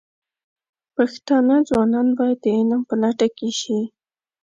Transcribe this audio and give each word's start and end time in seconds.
پښتانه 0.95 1.55
ځوانان 1.69 2.07
باید 2.17 2.37
د 2.43 2.45
علم 2.57 2.81
په 2.89 2.95
لټه 3.01 3.27
کې 3.37 3.49
شي. 3.59 3.79